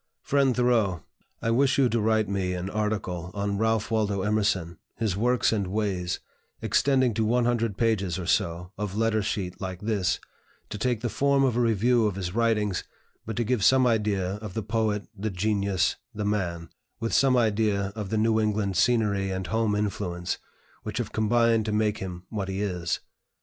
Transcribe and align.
"FRIEND 0.23 0.55
THOREAU, 0.55 1.03
I 1.43 1.51
wish 1.51 1.77
you 1.77 1.87
to 1.87 2.01
write 2.01 2.27
me 2.27 2.53
an 2.55 2.71
article 2.71 3.29
on 3.35 3.59
Ralph 3.59 3.91
Waldo 3.91 4.23
Emerson, 4.23 4.79
his 4.95 5.15
Works 5.15 5.51
and 5.53 5.67
Ways, 5.67 6.19
extending 6.59 7.13
to 7.13 7.23
one 7.23 7.45
hundred 7.45 7.77
pages, 7.77 8.17
or 8.17 8.25
so, 8.25 8.71
of 8.79 8.97
letter 8.97 9.21
sheet 9.21 9.61
like 9.61 9.79
this, 9.81 10.19
to 10.69 10.79
take 10.79 11.01
the 11.01 11.07
form 11.09 11.43
of 11.43 11.55
a 11.55 11.59
review 11.59 12.07
of 12.07 12.15
his 12.15 12.33
writings, 12.33 12.83
but 13.27 13.35
to 13.35 13.43
give 13.43 13.63
some 13.63 13.85
idea 13.85 14.37
of 14.37 14.55
the 14.55 14.63
Poet, 14.63 15.07
the 15.15 15.29
Genius, 15.29 15.97
the 16.15 16.25
Man, 16.25 16.69
with 16.99 17.13
some 17.13 17.37
idea 17.37 17.93
of 17.95 18.09
the 18.09 18.17
New 18.17 18.39
England 18.39 18.77
scenery 18.77 19.29
and 19.29 19.45
home 19.45 19.75
influence, 19.75 20.39
which 20.81 20.97
have 20.97 21.11
combined 21.11 21.63
to 21.65 21.71
make 21.71 21.99
him 21.99 22.23
what 22.31 22.49
he 22.49 22.59
is. 22.63 23.01